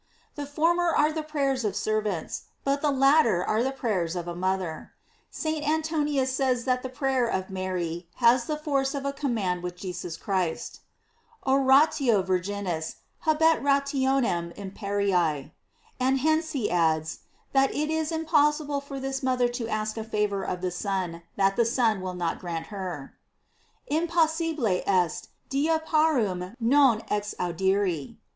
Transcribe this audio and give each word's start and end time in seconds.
The 0.33 0.47
former 0.47 0.87
are 0.91 1.11
the 1.13 1.21
prayers 1.21 1.63
of 1.63 1.75
ser 1.75 2.01
vants, 2.01 2.45
but 2.63 2.81
the 2.81 2.89
latter 2.89 3.43
are 3.45 3.61
the 3.61 3.71
prayers 3.71 4.15
of 4.15 4.27
a 4.27 4.33
moth 4.35 4.61
er. 4.61 4.93
St. 5.29 5.63
Antoninus 5.63 6.31
says 6.35 6.65
that 6.65 6.81
the 6.81 6.89
prayer 6.89 7.27
of 7.27 7.51
Mary 7.51 8.07
has 8.15 8.45
the 8.45 8.57
force 8.57 8.95
of 8.95 9.05
a 9.05 9.13
command 9.13 9.61
with 9.61 9.75
Jesus 9.75 10.17
Christ: 10.17 10.79
"Oratio 11.45 12.23
Virginis 12.23 12.95
habet 13.25 13.61
rationem 13.61 14.51
imperil;" 14.57 15.51
and 15.99 16.17
hence 16.21 16.53
he 16.53 16.71
adds, 16.71 17.19
that 17.53 17.71
it 17.71 17.91
is 17.91 18.11
impossible 18.11 18.81
for 18.81 18.99
this 18.99 19.21
moth 19.21 19.41
er 19.41 19.47
to 19.49 19.67
ask 19.67 19.97
a 19.97 20.03
favor 20.03 20.43
of 20.43 20.61
the 20.61 20.71
Son 20.71 21.21
that 21.35 21.55
the 21.55 21.63
Son 21.63 22.01
will 22.01 22.15
not 22.15 22.39
grant 22.39 22.65
her: 22.73 23.13
"Impossibile 23.91 24.81
est 24.87 25.27
Deiparam 25.51 26.55
non 26.59 27.03
ex 27.11 27.35
audiri." 27.39 28.17